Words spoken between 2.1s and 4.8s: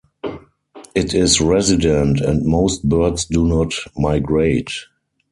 and most birds do not migrate.